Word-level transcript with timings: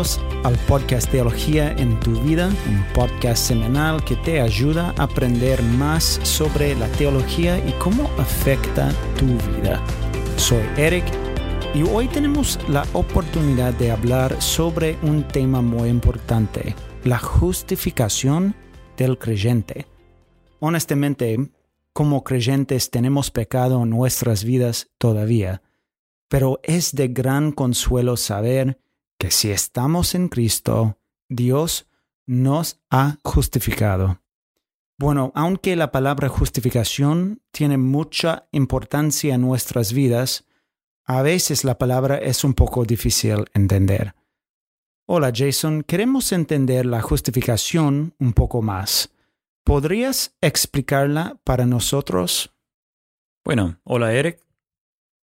Bienvenidos 0.00 0.44
al 0.44 0.58
podcast 0.66 1.10
Teología 1.10 1.72
en 1.72 2.00
tu 2.00 2.18
vida, 2.22 2.46
un 2.46 2.84
podcast 2.94 3.48
semanal 3.48 4.02
que 4.02 4.16
te 4.16 4.40
ayuda 4.40 4.94
a 4.96 5.02
aprender 5.02 5.62
más 5.62 6.18
sobre 6.22 6.74
la 6.74 6.88
teología 6.92 7.58
y 7.68 7.72
cómo 7.72 8.04
afecta 8.16 8.94
tu 9.18 9.26
vida. 9.26 9.78
Soy 10.36 10.62
Eric 10.78 11.04
y 11.74 11.82
hoy 11.82 12.08
tenemos 12.08 12.58
la 12.70 12.86
oportunidad 12.94 13.74
de 13.74 13.90
hablar 13.90 14.40
sobre 14.40 14.96
un 15.02 15.28
tema 15.28 15.60
muy 15.60 15.90
importante, 15.90 16.74
la 17.04 17.18
justificación 17.18 18.54
del 18.96 19.18
creyente. 19.18 19.86
Honestamente, 20.60 21.50
como 21.92 22.24
creyentes 22.24 22.90
tenemos 22.90 23.30
pecado 23.30 23.82
en 23.82 23.90
nuestras 23.90 24.44
vidas 24.44 24.88
todavía, 24.96 25.60
pero 26.28 26.58
es 26.62 26.94
de 26.94 27.08
gran 27.08 27.52
consuelo 27.52 28.16
saber 28.16 28.78
que 29.20 29.30
si 29.30 29.50
estamos 29.50 30.14
en 30.14 30.28
Cristo, 30.28 30.96
Dios 31.28 31.86
nos 32.26 32.80
ha 32.88 33.18
justificado. 33.22 34.22
Bueno, 34.98 35.30
aunque 35.34 35.76
la 35.76 35.92
palabra 35.92 36.30
justificación 36.30 37.42
tiene 37.50 37.76
mucha 37.76 38.48
importancia 38.50 39.34
en 39.34 39.42
nuestras 39.42 39.92
vidas, 39.92 40.46
a 41.04 41.20
veces 41.20 41.64
la 41.64 41.76
palabra 41.76 42.16
es 42.16 42.44
un 42.44 42.54
poco 42.54 42.86
difícil 42.86 43.44
entender. 43.52 44.14
Hola 45.06 45.32
Jason, 45.34 45.82
queremos 45.82 46.32
entender 46.32 46.86
la 46.86 47.02
justificación 47.02 48.14
un 48.18 48.32
poco 48.32 48.62
más. 48.62 49.12
¿Podrías 49.64 50.34
explicarla 50.40 51.38
para 51.44 51.66
nosotros? 51.66 52.54
Bueno, 53.44 53.78
hola 53.84 54.14
Eric. 54.14 54.49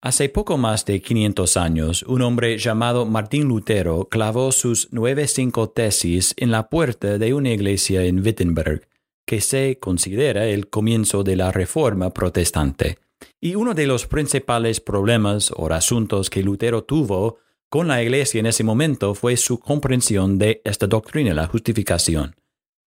Hace 0.03 0.27
poco 0.27 0.57
más 0.57 0.83
de 0.83 1.01
500 1.01 1.55
años, 1.55 2.03
un 2.03 2.23
hombre 2.23 2.57
llamado 2.57 3.05
Martín 3.05 3.47
Lutero 3.47 4.09
clavó 4.09 4.51
sus 4.51 4.89
nueve 4.91 5.29
cinco 5.29 5.69
tesis 5.69 6.33
en 6.35 6.51
la 6.51 6.67
puerta 6.67 7.17
de 7.17 7.33
una 7.33 7.51
iglesia 7.51 8.03
en 8.03 8.19
Wittenberg, 8.19 8.85
que 9.25 9.39
se 9.39 9.79
considera 9.79 10.45
el 10.45 10.67
comienzo 10.67 11.23
de 11.23 11.37
la 11.37 11.53
Reforma 11.53 12.09
protestante. 12.09 12.97
Y 13.39 13.55
uno 13.55 13.73
de 13.73 13.87
los 13.87 14.05
principales 14.05 14.81
problemas 14.81 15.53
o 15.55 15.71
asuntos 15.71 16.29
que 16.29 16.43
Lutero 16.43 16.83
tuvo 16.83 17.37
con 17.69 17.87
la 17.87 18.03
iglesia 18.03 18.41
en 18.41 18.47
ese 18.47 18.65
momento 18.65 19.15
fue 19.15 19.37
su 19.37 19.57
comprensión 19.57 20.37
de 20.37 20.61
esta 20.65 20.85
doctrina, 20.85 21.33
la 21.33 21.47
justificación. 21.47 22.35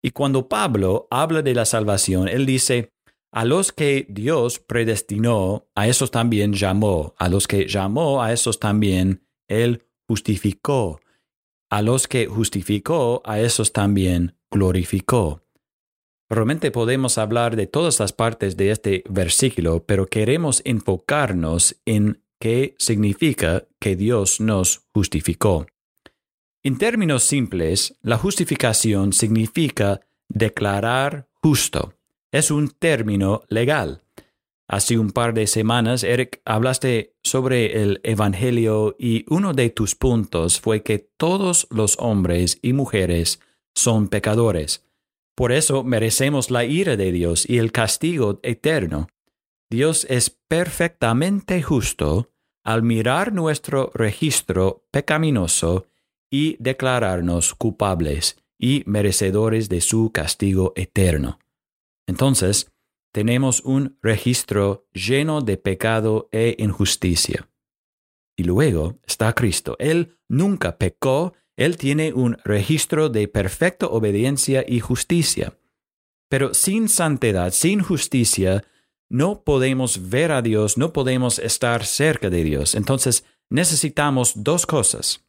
Y 0.00 0.12
cuando 0.12 0.48
Pablo 0.48 1.06
habla 1.10 1.42
de 1.42 1.52
la 1.52 1.66
salvación, 1.66 2.28
él 2.28 2.46
dice, 2.46 2.93
a 3.34 3.44
los 3.44 3.72
que 3.72 4.06
Dios 4.08 4.60
predestinó, 4.60 5.66
a 5.74 5.88
esos 5.88 6.12
también 6.12 6.52
llamó. 6.52 7.16
A 7.18 7.28
los 7.28 7.48
que 7.48 7.66
llamó, 7.66 8.22
a 8.22 8.32
esos 8.32 8.60
también 8.60 9.26
Él 9.48 9.82
justificó. 10.06 11.00
A 11.68 11.82
los 11.82 12.06
que 12.06 12.26
justificó, 12.26 13.22
a 13.24 13.40
esos 13.40 13.72
también 13.72 14.36
glorificó. 14.52 15.42
Realmente 16.30 16.70
podemos 16.70 17.18
hablar 17.18 17.56
de 17.56 17.66
todas 17.66 17.98
las 17.98 18.12
partes 18.12 18.56
de 18.56 18.70
este 18.70 19.02
versículo, 19.10 19.84
pero 19.84 20.06
queremos 20.06 20.62
enfocarnos 20.64 21.76
en 21.86 22.22
qué 22.38 22.76
significa 22.78 23.66
que 23.80 23.96
Dios 23.96 24.40
nos 24.40 24.86
justificó. 24.94 25.66
En 26.62 26.78
términos 26.78 27.24
simples, 27.24 27.98
la 28.00 28.16
justificación 28.16 29.12
significa 29.12 30.02
declarar 30.28 31.28
justo 31.42 31.94
es 32.34 32.50
un 32.50 32.68
término 32.68 33.42
legal. 33.48 34.02
Hace 34.68 34.98
un 34.98 35.12
par 35.12 35.34
de 35.34 35.46
semanas, 35.46 36.02
Eric, 36.02 36.42
hablaste 36.44 37.14
sobre 37.22 37.80
el 37.80 38.00
Evangelio 38.02 38.96
y 38.98 39.24
uno 39.28 39.52
de 39.52 39.70
tus 39.70 39.94
puntos 39.94 40.60
fue 40.60 40.82
que 40.82 40.98
todos 40.98 41.68
los 41.70 41.96
hombres 42.00 42.58
y 42.60 42.72
mujeres 42.72 43.38
son 43.72 44.08
pecadores. 44.08 44.84
Por 45.36 45.52
eso 45.52 45.84
merecemos 45.84 46.50
la 46.50 46.64
ira 46.64 46.96
de 46.96 47.12
Dios 47.12 47.48
y 47.48 47.58
el 47.58 47.70
castigo 47.70 48.40
eterno. 48.42 49.06
Dios 49.70 50.04
es 50.10 50.30
perfectamente 50.30 51.62
justo 51.62 52.32
al 52.64 52.82
mirar 52.82 53.32
nuestro 53.32 53.92
registro 53.94 54.84
pecaminoso 54.90 55.86
y 56.32 56.56
declararnos 56.58 57.54
culpables 57.54 58.38
y 58.58 58.82
merecedores 58.86 59.68
de 59.68 59.80
su 59.80 60.10
castigo 60.10 60.72
eterno. 60.74 61.38
Entonces, 62.06 62.72
tenemos 63.12 63.60
un 63.60 63.96
registro 64.02 64.88
lleno 64.92 65.40
de 65.40 65.56
pecado 65.56 66.28
e 66.32 66.56
injusticia. 66.58 67.48
Y 68.36 68.44
luego 68.44 68.98
está 69.06 69.32
Cristo. 69.32 69.76
Él 69.78 70.18
nunca 70.28 70.78
pecó, 70.78 71.34
Él 71.56 71.76
tiene 71.76 72.12
un 72.12 72.36
registro 72.44 73.08
de 73.08 73.28
perfecta 73.28 73.86
obediencia 73.86 74.64
y 74.66 74.80
justicia. 74.80 75.56
Pero 76.28 76.52
sin 76.54 76.88
santidad, 76.88 77.52
sin 77.52 77.80
justicia, 77.80 78.64
no 79.08 79.44
podemos 79.44 80.08
ver 80.10 80.32
a 80.32 80.42
Dios, 80.42 80.76
no 80.76 80.92
podemos 80.92 81.38
estar 81.38 81.84
cerca 81.86 82.30
de 82.30 82.42
Dios. 82.42 82.74
Entonces, 82.74 83.24
necesitamos 83.50 84.32
dos 84.42 84.66
cosas. 84.66 85.24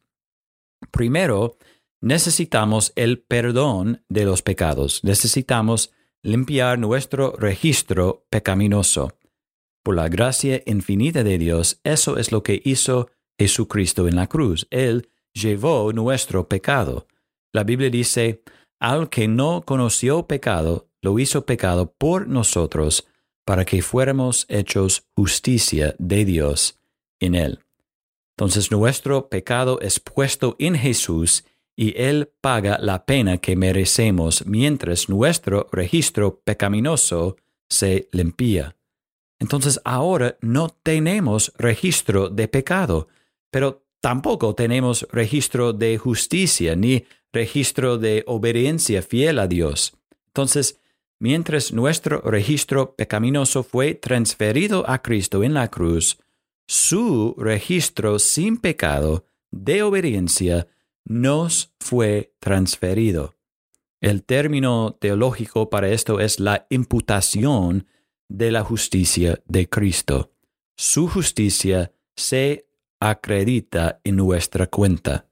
Primero, 0.90 1.56
necesitamos 2.00 2.92
el 2.96 3.20
perdón 3.20 4.02
de 4.08 4.24
los 4.24 4.42
pecados. 4.42 5.04
Necesitamos 5.04 5.92
limpiar 6.26 6.80
nuestro 6.80 7.36
registro 7.38 8.26
pecaminoso. 8.30 9.12
Por 9.84 9.94
la 9.94 10.08
gracia 10.08 10.60
infinita 10.66 11.22
de 11.22 11.38
Dios, 11.38 11.80
eso 11.84 12.18
es 12.18 12.32
lo 12.32 12.42
que 12.42 12.60
hizo 12.64 13.08
Jesucristo 13.38 14.08
en 14.08 14.16
la 14.16 14.26
cruz. 14.26 14.66
Él 14.70 15.08
llevó 15.32 15.92
nuestro 15.92 16.48
pecado. 16.48 17.06
La 17.52 17.62
Biblia 17.62 17.90
dice, 17.90 18.42
al 18.80 19.08
que 19.08 19.28
no 19.28 19.62
conoció 19.64 20.26
pecado, 20.26 20.88
lo 21.00 21.16
hizo 21.20 21.46
pecado 21.46 21.94
por 21.96 22.26
nosotros, 22.26 23.06
para 23.44 23.64
que 23.64 23.80
fuéramos 23.80 24.46
hechos 24.48 25.06
justicia 25.14 25.94
de 26.00 26.24
Dios 26.24 26.80
en 27.20 27.36
él. 27.36 27.60
Entonces 28.36 28.72
nuestro 28.72 29.28
pecado 29.28 29.78
es 29.80 30.00
puesto 30.00 30.56
en 30.58 30.74
Jesús 30.74 31.44
y 31.76 31.94
Él 32.00 32.32
paga 32.40 32.78
la 32.80 33.04
pena 33.04 33.38
que 33.38 33.54
merecemos 33.54 34.46
mientras 34.46 35.10
nuestro 35.10 35.68
registro 35.70 36.40
pecaminoso 36.40 37.36
se 37.68 38.08
limpia. 38.12 38.76
Entonces 39.38 39.78
ahora 39.84 40.38
no 40.40 40.70
tenemos 40.70 41.52
registro 41.58 42.30
de 42.30 42.48
pecado, 42.48 43.08
pero 43.50 43.84
tampoco 44.00 44.54
tenemos 44.54 45.06
registro 45.12 45.74
de 45.74 45.98
justicia 45.98 46.74
ni 46.74 47.04
registro 47.32 47.98
de 47.98 48.24
obediencia 48.26 49.02
fiel 49.02 49.38
a 49.38 49.46
Dios. 49.46 49.92
Entonces, 50.28 50.80
mientras 51.18 51.72
nuestro 51.72 52.22
registro 52.22 52.94
pecaminoso 52.94 53.62
fue 53.62 53.94
transferido 53.94 54.88
a 54.88 55.02
Cristo 55.02 55.44
en 55.44 55.52
la 55.52 55.68
cruz, 55.68 56.18
su 56.66 57.34
registro 57.36 58.18
sin 58.18 58.56
pecado 58.56 59.26
de 59.50 59.82
obediencia 59.82 60.66
nos 61.06 61.72
fue 61.80 62.34
transferido. 62.40 63.34
El 64.00 64.24
término 64.24 64.96
teológico 65.00 65.70
para 65.70 65.88
esto 65.88 66.20
es 66.20 66.40
la 66.40 66.66
imputación 66.68 67.86
de 68.28 68.50
la 68.50 68.62
justicia 68.62 69.40
de 69.46 69.68
Cristo. 69.68 70.32
Su 70.76 71.08
justicia 71.08 71.92
se 72.16 72.68
acredita 73.00 74.00
en 74.04 74.16
nuestra 74.16 74.66
cuenta. 74.66 75.28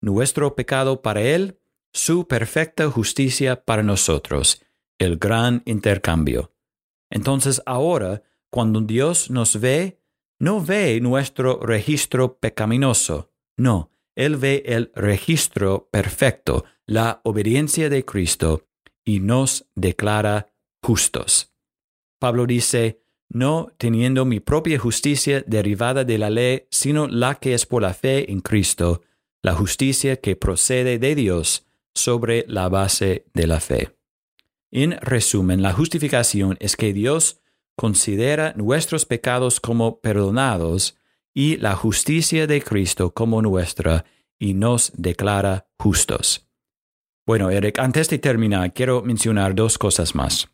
Nuestro 0.00 0.56
pecado 0.56 1.02
para 1.02 1.20
Él, 1.20 1.58
su 1.92 2.26
perfecta 2.26 2.90
justicia 2.90 3.64
para 3.64 3.82
nosotros, 3.82 4.62
el 4.98 5.18
gran 5.18 5.62
intercambio. 5.66 6.52
Entonces 7.10 7.62
ahora, 7.66 8.22
cuando 8.50 8.80
Dios 8.80 9.30
nos 9.30 9.60
ve, 9.60 10.00
no 10.38 10.60
ve 10.64 11.00
nuestro 11.00 11.60
registro 11.60 12.38
pecaminoso, 12.38 13.30
no, 13.56 13.92
él 14.14 14.36
ve 14.36 14.62
el 14.66 14.92
registro 14.94 15.88
perfecto, 15.90 16.64
la 16.86 17.20
obediencia 17.24 17.88
de 17.88 18.04
Cristo, 18.04 18.66
y 19.04 19.20
nos 19.20 19.66
declara 19.74 20.52
justos. 20.82 21.52
Pablo 22.18 22.46
dice, 22.46 23.02
no 23.28 23.72
teniendo 23.78 24.24
mi 24.24 24.40
propia 24.40 24.78
justicia 24.78 25.42
derivada 25.46 26.04
de 26.04 26.18
la 26.18 26.30
ley, 26.30 26.66
sino 26.70 27.08
la 27.08 27.36
que 27.36 27.54
es 27.54 27.66
por 27.66 27.82
la 27.82 27.94
fe 27.94 28.30
en 28.30 28.40
Cristo, 28.40 29.02
la 29.42 29.54
justicia 29.54 30.16
que 30.16 30.36
procede 30.36 30.98
de 30.98 31.14
Dios 31.14 31.66
sobre 31.94 32.44
la 32.46 32.68
base 32.68 33.26
de 33.34 33.46
la 33.46 33.60
fe. 33.60 33.96
En 34.70 34.92
resumen, 35.00 35.62
la 35.62 35.72
justificación 35.72 36.56
es 36.60 36.76
que 36.76 36.92
Dios 36.92 37.40
considera 37.76 38.54
nuestros 38.56 39.06
pecados 39.06 39.60
como 39.60 40.00
perdonados 40.00 40.96
y 41.34 41.56
la 41.56 41.74
justicia 41.74 42.46
de 42.46 42.62
Cristo 42.62 43.12
como 43.12 43.42
nuestra 43.42 44.04
y 44.38 44.54
nos 44.54 44.92
declara 44.96 45.66
justos. 45.78 46.48
Bueno, 47.26 47.50
Eric, 47.50 47.78
antes 47.78 48.08
de 48.08 48.18
terminar, 48.18 48.72
quiero 48.72 49.02
mencionar 49.02 49.54
dos 49.54 49.78
cosas 49.78 50.14
más. 50.14 50.48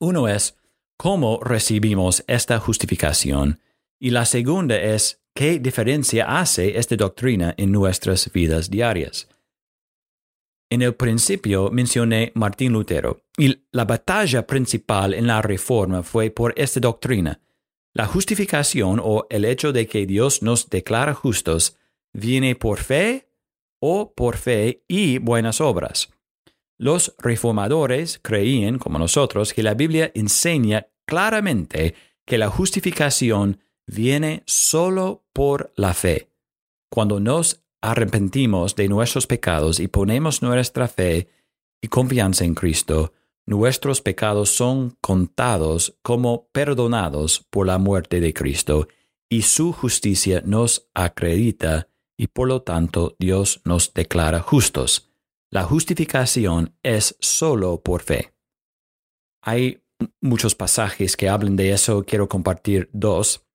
Uno 0.00 0.28
es 0.28 0.56
cómo 0.96 1.40
recibimos 1.42 2.24
esta 2.26 2.58
justificación 2.58 3.60
y 4.00 4.10
la 4.10 4.24
segunda 4.24 4.76
es 4.76 5.22
qué 5.34 5.58
diferencia 5.58 6.40
hace 6.40 6.78
esta 6.78 6.96
doctrina 6.96 7.54
en 7.56 7.72
nuestras 7.72 8.32
vidas 8.32 8.70
diarias. 8.70 9.28
En 10.70 10.82
el 10.82 10.94
principio 10.94 11.70
mencioné 11.70 12.30
Martín 12.34 12.72
Lutero, 12.72 13.22
y 13.38 13.64
la 13.72 13.84
batalla 13.86 14.46
principal 14.46 15.14
en 15.14 15.26
la 15.26 15.40
Reforma 15.40 16.02
fue 16.02 16.30
por 16.30 16.52
esta 16.56 16.78
doctrina. 16.80 17.40
La 17.98 18.06
justificación 18.06 19.00
o 19.02 19.26
el 19.28 19.44
hecho 19.44 19.72
de 19.72 19.88
que 19.88 20.06
Dios 20.06 20.40
nos 20.40 20.70
declara 20.70 21.14
justos 21.14 21.76
viene 22.12 22.54
por 22.54 22.78
fe 22.78 23.28
o 23.80 24.14
por 24.14 24.36
fe 24.36 24.84
y 24.86 25.18
buenas 25.18 25.60
obras. 25.60 26.08
Los 26.78 27.16
reformadores 27.18 28.20
creían, 28.22 28.78
como 28.78 29.00
nosotros, 29.00 29.52
que 29.52 29.64
la 29.64 29.74
Biblia 29.74 30.12
enseña 30.14 30.86
claramente 31.06 31.96
que 32.24 32.38
la 32.38 32.50
justificación 32.50 33.58
viene 33.84 34.44
solo 34.46 35.24
por 35.32 35.72
la 35.74 35.92
fe. 35.92 36.30
Cuando 36.88 37.18
nos 37.18 37.64
arrepentimos 37.80 38.76
de 38.76 38.88
nuestros 38.88 39.26
pecados 39.26 39.80
y 39.80 39.88
ponemos 39.88 40.40
nuestra 40.40 40.86
fe 40.86 41.30
y 41.82 41.88
confianza 41.88 42.44
en 42.44 42.54
Cristo, 42.54 43.12
nuestros 43.48 44.02
pecados 44.02 44.50
son 44.50 44.98
contados 45.00 45.96
como 46.02 46.48
perdonados 46.52 47.46
por 47.48 47.66
la 47.66 47.78
muerte 47.78 48.20
de 48.20 48.34
Cristo 48.34 48.88
y 49.30 49.42
su 49.42 49.72
justicia 49.72 50.42
nos 50.44 50.90
acredita 50.92 51.88
y 52.18 52.26
por 52.26 52.48
lo 52.48 52.60
tanto 52.60 53.16
Dios 53.18 53.62
nos 53.64 53.94
declara 53.94 54.40
justos. 54.40 55.10
La 55.50 55.62
justificación 55.64 56.76
es 56.82 57.16
solo 57.20 57.80
por 57.80 58.02
fe. 58.02 58.34
Hay 59.40 59.82
muchos 60.20 60.54
pasajes 60.54 61.16
que 61.16 61.30
hablan 61.30 61.56
de 61.56 61.72
eso, 61.72 62.04
quiero 62.04 62.28
compartir 62.28 62.90
dos. 62.92 63.46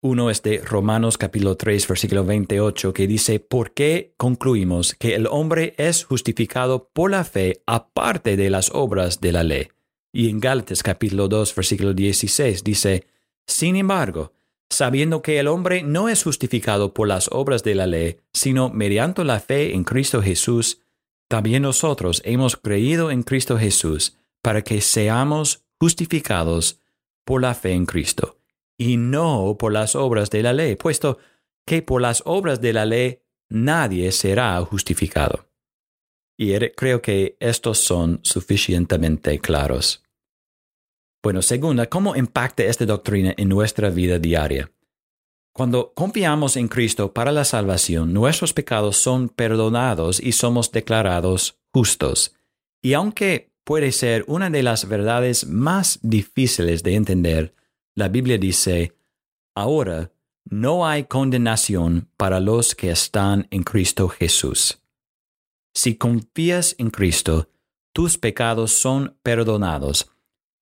Uno 0.00 0.30
es 0.30 0.42
de 0.44 0.58
Romanos 0.58 1.18
capítulo 1.18 1.56
3, 1.56 1.88
versículo 1.88 2.24
28, 2.24 2.92
que 2.92 3.08
dice, 3.08 3.40
¿por 3.40 3.72
qué 3.72 4.14
concluimos 4.16 4.94
que 4.94 5.16
el 5.16 5.26
hombre 5.26 5.74
es 5.76 6.04
justificado 6.04 6.88
por 6.92 7.10
la 7.10 7.24
fe 7.24 7.62
aparte 7.66 8.36
de 8.36 8.48
las 8.48 8.70
obras 8.72 9.20
de 9.20 9.32
la 9.32 9.42
ley? 9.42 9.66
Y 10.12 10.28
en 10.28 10.38
Gálatas 10.38 10.84
capítulo 10.84 11.26
2, 11.26 11.52
versículo 11.52 11.94
16 11.94 12.62
dice, 12.62 13.08
Sin 13.44 13.74
embargo, 13.74 14.32
sabiendo 14.70 15.20
que 15.20 15.40
el 15.40 15.48
hombre 15.48 15.82
no 15.82 16.08
es 16.08 16.22
justificado 16.22 16.94
por 16.94 17.08
las 17.08 17.28
obras 17.32 17.64
de 17.64 17.74
la 17.74 17.88
ley, 17.88 18.18
sino 18.32 18.70
mediante 18.70 19.24
la 19.24 19.40
fe 19.40 19.74
en 19.74 19.82
Cristo 19.82 20.22
Jesús, 20.22 20.80
también 21.26 21.62
nosotros 21.62 22.22
hemos 22.24 22.56
creído 22.56 23.10
en 23.10 23.24
Cristo 23.24 23.58
Jesús 23.58 24.16
para 24.42 24.62
que 24.62 24.80
seamos 24.80 25.64
justificados 25.80 26.80
por 27.24 27.42
la 27.42 27.54
fe 27.54 27.72
en 27.72 27.84
Cristo, 27.84 28.37
y 28.78 28.96
no 28.96 29.56
por 29.58 29.72
las 29.72 29.94
obras 29.94 30.30
de 30.30 30.42
la 30.42 30.52
ley, 30.52 30.76
puesto 30.76 31.18
que 31.66 31.82
por 31.82 32.00
las 32.00 32.22
obras 32.24 32.60
de 32.60 32.72
la 32.72 32.86
ley 32.86 33.20
nadie 33.50 34.12
será 34.12 34.58
justificado. 34.64 35.46
Y 36.38 36.56
creo 36.70 37.02
que 37.02 37.36
estos 37.40 37.78
son 37.78 38.20
suficientemente 38.22 39.38
claros. 39.40 40.04
Bueno, 41.22 41.42
segunda, 41.42 41.86
¿cómo 41.86 42.14
impacta 42.14 42.62
esta 42.62 42.86
doctrina 42.86 43.34
en 43.36 43.48
nuestra 43.48 43.90
vida 43.90 44.20
diaria? 44.20 44.70
Cuando 45.52 45.92
confiamos 45.92 46.56
en 46.56 46.68
Cristo 46.68 47.12
para 47.12 47.32
la 47.32 47.44
salvación, 47.44 48.12
nuestros 48.12 48.52
pecados 48.52 48.96
son 48.96 49.28
perdonados 49.28 50.20
y 50.20 50.30
somos 50.30 50.70
declarados 50.70 51.58
justos. 51.72 52.36
Y 52.80 52.92
aunque 52.92 53.50
puede 53.64 53.90
ser 53.90 54.24
una 54.28 54.50
de 54.50 54.62
las 54.62 54.86
verdades 54.86 55.48
más 55.48 55.98
difíciles 56.02 56.84
de 56.84 56.94
entender, 56.94 57.54
la 57.98 58.08
Biblia 58.08 58.38
dice, 58.38 58.94
ahora 59.54 60.12
no 60.44 60.86
hay 60.86 61.04
condenación 61.04 62.08
para 62.16 62.40
los 62.40 62.74
que 62.74 62.90
están 62.90 63.48
en 63.50 63.64
Cristo 63.64 64.08
Jesús. 64.08 64.80
Si 65.74 65.96
confías 65.96 66.74
en 66.78 66.90
Cristo, 66.90 67.48
tus 67.92 68.16
pecados 68.16 68.72
son 68.72 69.18
perdonados 69.22 70.10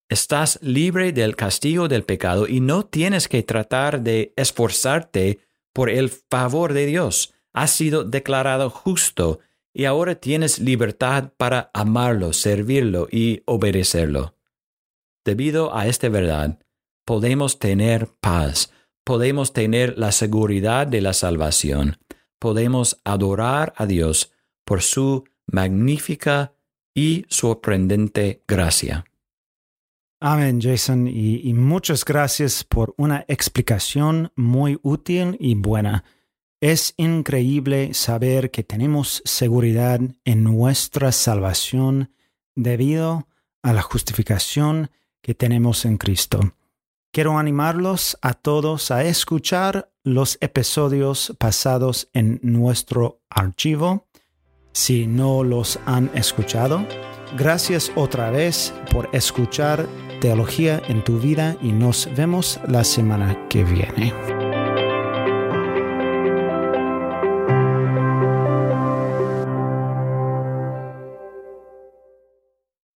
Estás 0.09 0.61
libre 0.62 1.12
del 1.12 1.35
castigo 1.35 1.88
del 1.88 2.05
pecado 2.05 2.47
y 2.47 2.61
no 2.61 2.87
tienes 2.87 3.27
que 3.27 3.43
tratar 3.43 4.03
de 4.03 4.33
esforzarte 4.37 5.41
por 5.73 5.91
el 5.91 6.11
favor 6.11 6.75
de 6.75 6.87
Dios. 6.87 7.35
Has 7.53 7.73
sido 7.73 8.05
declarado 8.05 8.71
justo 8.71 9.41
y 9.75 9.85
ahora 9.85 10.15
tienes 10.15 10.61
libertad 10.61 11.33
para 11.37 11.71
amarlo, 11.75 12.33
servirlo 12.33 13.09
y 13.11 13.43
obedecerlo. 13.47 14.37
Debido 15.25 15.77
a 15.77 15.88
esta 15.88 16.09
verdad, 16.09 16.61
podemos 17.06 17.58
tener 17.58 18.08
paz, 18.20 18.73
podemos 19.05 19.55
tener 19.55 19.97
la 19.97 20.12
seguridad 20.12 20.87
de 20.87 21.00
la 21.00 21.14
salvación, 21.14 21.99
podemos 22.38 23.00
adorar 23.05 23.73
a 23.76 23.87
Dios 23.87 24.32
por 24.64 24.82
su 24.82 25.25
magnífica 25.47 26.53
y 26.94 27.25
sorprendente 27.29 28.43
gracia. 28.47 29.05
Amén, 30.20 30.61
Jason, 30.61 31.06
y, 31.06 31.53
muchas 31.55 32.05
gracias 32.05 32.64
por 32.64 32.94
una 32.97 33.25
explicación 33.29 34.32
muy 34.35 34.79
útil 34.82 35.37
y 35.38 35.55
buena. 35.55 36.05
Es 36.61 36.94
increíble 36.97 37.94
saber 37.94 38.50
que 38.50 38.64
tenemos 38.64 39.23
seguridad 39.25 40.00
en 40.25 40.43
nuestra 40.43 41.12
salvación 41.12 42.11
debido 42.56 43.29
a 43.62 43.73
la 43.75 43.82
justificación 43.82 44.91
que 45.23 45.35
tenemos 45.35 45.85
en 45.85 45.99
Cristo. 45.99 46.56
Quiero 47.17 47.39
animarlos 47.39 48.19
a 48.21 48.35
todos 48.35 48.91
a 48.91 49.03
escuchar 49.03 49.91
los 50.05 50.37
episodios 50.43 51.35
pasados 51.39 52.11
en 52.13 52.39
nuestro 52.43 53.23
archivo. 53.31 54.07
Si 54.73 55.07
no 55.07 55.43
los 55.43 55.79
han 55.87 56.11
escuchado, 56.13 56.87
gracias 57.35 57.91
otra 57.97 58.31
vez 58.31 58.75
por 58.93 59.09
escuchar 59.15 59.87
teología 60.21 60.83
en 60.89 61.03
tu 61.05 61.19
vida 61.19 61.57
y 61.63 61.73
nos 61.73 62.07
vemos 62.15 62.61
la 62.69 62.85
semana 62.85 63.49
que 63.49 63.65
viene. 63.65 64.36